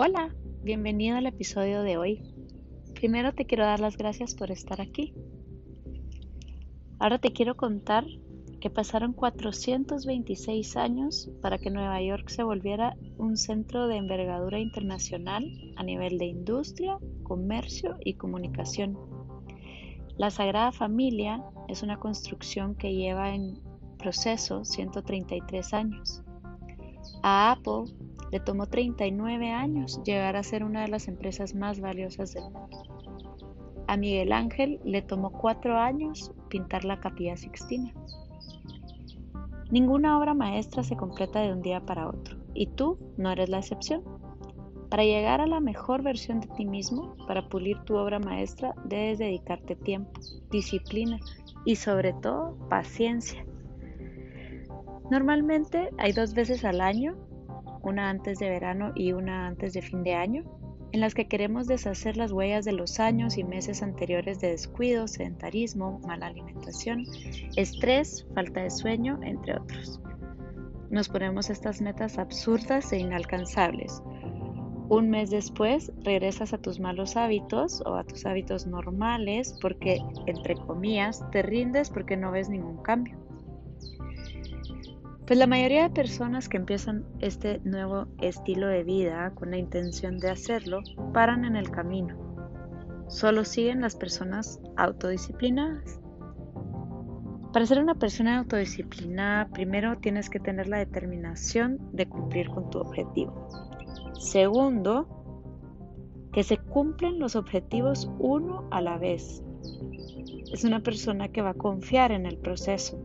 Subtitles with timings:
[0.00, 0.32] Hola,
[0.62, 2.22] bienvenido al episodio de hoy.
[2.94, 5.12] Primero te quiero dar las gracias por estar aquí.
[7.00, 8.06] Ahora te quiero contar
[8.60, 15.44] que pasaron 426 años para que Nueva York se volviera un centro de envergadura internacional
[15.74, 18.96] a nivel de industria, comercio y comunicación.
[20.16, 23.60] La Sagrada Familia es una construcción que lleva en
[23.98, 26.22] proceso 133 años.
[27.24, 27.92] A Apple
[28.30, 32.82] le tomó 39 años llegar a ser una de las empresas más valiosas del mundo.
[33.86, 37.92] A Miguel Ángel le tomó cuatro años pintar la capilla Sixtina.
[39.70, 43.58] Ninguna obra maestra se completa de un día para otro, y tú no eres la
[43.58, 44.02] excepción.
[44.90, 49.18] Para llegar a la mejor versión de ti mismo, para pulir tu obra maestra, debes
[49.18, 50.12] dedicarte tiempo,
[50.50, 51.18] disciplina
[51.66, 53.44] y sobre todo paciencia.
[55.10, 57.16] Normalmente hay dos veces al año
[57.88, 60.44] una antes de verano y una antes de fin de año,
[60.92, 65.06] en las que queremos deshacer las huellas de los años y meses anteriores de descuido,
[65.06, 67.04] sedentarismo, mala alimentación,
[67.56, 70.00] estrés, falta de sueño, entre otros.
[70.90, 74.02] Nos ponemos estas metas absurdas e inalcanzables.
[74.88, 80.54] Un mes después regresas a tus malos hábitos o a tus hábitos normales porque, entre
[80.54, 83.18] comillas, te rindes porque no ves ningún cambio.
[85.28, 90.18] Pues la mayoría de personas que empiezan este nuevo estilo de vida con la intención
[90.18, 90.80] de hacerlo
[91.12, 92.16] paran en el camino.
[93.08, 96.00] Solo siguen las personas autodisciplinadas.
[97.52, 102.78] Para ser una persona autodisciplinada, primero tienes que tener la determinación de cumplir con tu
[102.78, 103.50] objetivo.
[104.18, 105.08] Segundo,
[106.32, 109.42] que se cumplen los objetivos uno a la vez.
[110.54, 112.98] Es una persona que va a confiar en el proceso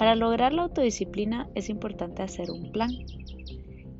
[0.00, 2.88] para lograr la autodisciplina es importante hacer un plan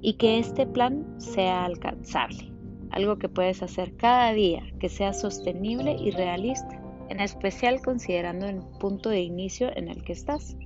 [0.00, 2.50] y que este plan sea alcanzable,
[2.90, 8.62] algo que puedes hacer cada día, que sea sostenible y realista, en especial considerando el
[8.80, 10.56] punto de inicio en el que estás.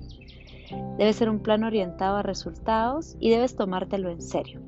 [0.98, 4.60] Debe ser un plan orientado a resultados y debes tomártelo en serio.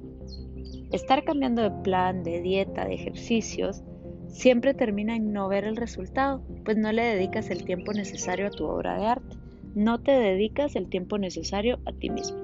[0.90, 3.84] Estar cambiando de plan, de dieta, de ejercicios,
[4.26, 8.50] siempre termina en no ver el resultado, pues no le dedicas el tiempo necesario a
[8.50, 9.45] tu obra de arte
[9.76, 12.38] no te dedicas el tiempo necesario a ti mismo.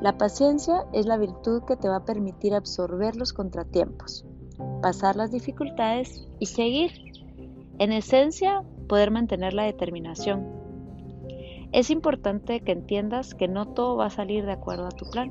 [0.00, 4.24] La paciencia es la virtud que te va a permitir absorber los contratiempos,
[4.80, 6.90] pasar las dificultades y seguir.
[7.78, 10.46] En esencia, poder mantener la determinación.
[11.70, 15.28] Es importante que entiendas que no todo va a salir de acuerdo a tu plan.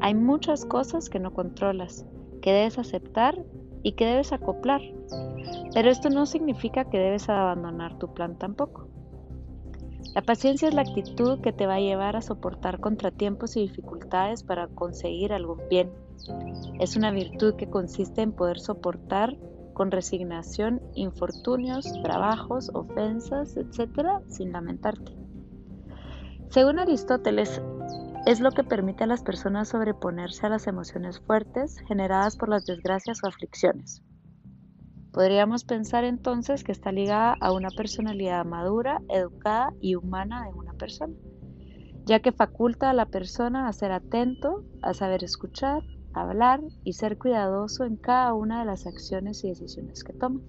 [0.00, 2.04] Hay muchas cosas que no controlas,
[2.42, 3.44] que debes aceptar
[3.84, 4.80] y que debes acoplar.
[5.72, 8.87] Pero esto no significa que debes abandonar tu plan tampoco.
[10.14, 14.42] La paciencia es la actitud que te va a llevar a soportar contratiempos y dificultades
[14.42, 15.92] para conseguir algún bien.
[16.80, 19.36] Es una virtud que consiste en poder soportar
[19.74, 25.16] con resignación infortunios, trabajos, ofensas, etc., sin lamentarte.
[26.50, 27.62] Según Aristóteles,
[28.26, 32.66] es lo que permite a las personas sobreponerse a las emociones fuertes generadas por las
[32.66, 34.02] desgracias o aflicciones.
[35.18, 40.74] Podríamos pensar entonces que está ligada a una personalidad madura, educada y humana de una
[40.74, 41.12] persona,
[42.04, 45.82] ya que faculta a la persona a ser atento, a saber escuchar,
[46.14, 50.40] hablar y ser cuidadoso en cada una de las acciones y decisiones que toma.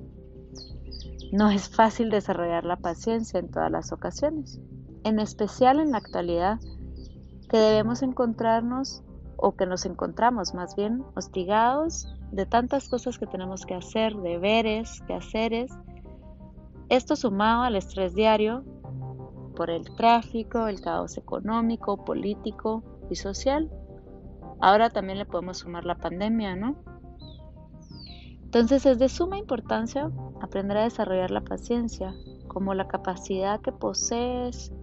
[1.31, 4.62] No es fácil desarrollar la paciencia en todas las ocasiones,
[5.03, 6.59] en especial en la actualidad,
[7.50, 9.02] que debemos encontrarnos
[9.41, 15.01] o que nos encontramos más bien hostigados de tantas cosas que tenemos que hacer, deberes,
[15.07, 15.72] quehaceres.
[16.89, 18.63] Esto sumado al estrés diario
[19.55, 23.69] por el tráfico, el caos económico, político y social.
[24.61, 26.75] Ahora también le podemos sumar la pandemia, ¿no?
[28.44, 30.09] Entonces es de suma importancia
[30.41, 32.16] aprender a desarrollar la paciencia
[32.47, 34.73] como la capacidad que posees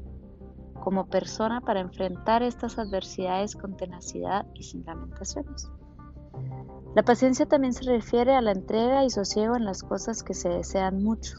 [0.86, 5.68] como persona para enfrentar estas adversidades con tenacidad y sin lamentaciones.
[6.94, 10.48] La paciencia también se refiere a la entrega y sosiego en las cosas que se
[10.48, 11.38] desean mucho.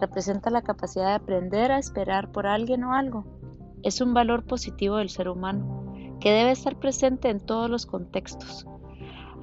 [0.00, 3.26] Representa la capacidad de aprender a esperar por alguien o algo.
[3.82, 8.66] Es un valor positivo del ser humano que debe estar presente en todos los contextos,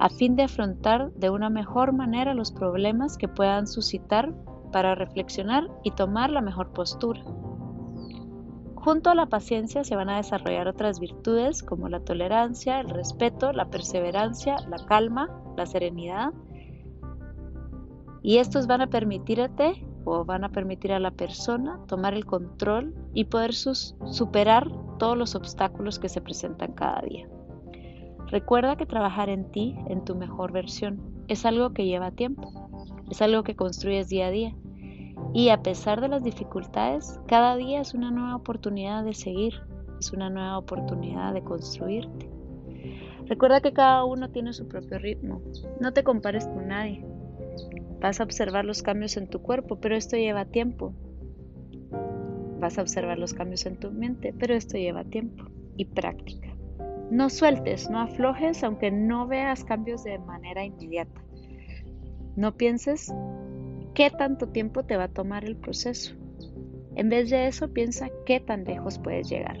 [0.00, 4.34] a fin de afrontar de una mejor manera los problemas que puedan suscitar
[4.72, 7.22] para reflexionar y tomar la mejor postura.
[8.86, 13.52] Junto a la paciencia se van a desarrollar otras virtudes como la tolerancia, el respeto,
[13.52, 16.32] la perseverancia, la calma, la serenidad.
[18.22, 22.94] Y estos van a permitirte o van a permitir a la persona tomar el control
[23.12, 27.28] y poder superar todos los obstáculos que se presentan cada día.
[28.28, 32.52] Recuerda que trabajar en ti, en tu mejor versión, es algo que lleva tiempo,
[33.10, 34.54] es algo que construyes día a día.
[35.36, 39.52] Y a pesar de las dificultades, cada día es una nueva oportunidad de seguir,
[40.00, 42.30] es una nueva oportunidad de construirte.
[43.26, 45.42] Recuerda que cada uno tiene su propio ritmo,
[45.78, 47.04] no te compares con nadie.
[48.00, 50.94] Vas a observar los cambios en tu cuerpo, pero esto lleva tiempo.
[52.58, 55.44] Vas a observar los cambios en tu mente, pero esto lleva tiempo
[55.76, 56.48] y práctica.
[57.10, 61.22] No sueltes, no aflojes, aunque no veas cambios de manera inmediata.
[62.36, 63.12] No pienses
[63.96, 66.14] qué tanto tiempo te va a tomar el proceso.
[66.96, 69.56] En vez de eso, piensa qué tan lejos puedes llegar.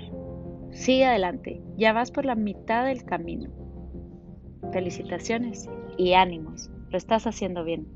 [0.72, 3.48] Sigue adelante, ya vas por la mitad del camino.
[4.74, 7.88] Felicitaciones y ánimos, lo estás haciendo bien.